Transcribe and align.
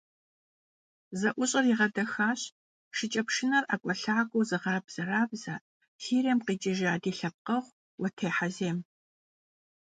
ЗэӀущӀэр 1.19 1.65
игъэдэхащ 1.71 2.41
шыкӀэпшынэр 2.97 3.63
ӀэкӀуэлъакӀуэу 3.67 4.47
зыгъэбзэрабзэ, 4.49 5.55
Сирием 6.01 6.39
къикӏыжа 6.45 6.93
ди 7.01 7.11
лъэпкъэгъу- 7.17 7.75
Уэтей 8.01 8.33
Хьэзем. 8.35 8.77